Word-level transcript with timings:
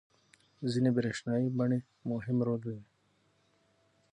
ځینې 0.71 0.89
برېښنايي 0.97 1.47
بڼې 1.57 1.79
مهم 2.11 2.37
رول 2.47 2.61
لري. 2.67 2.83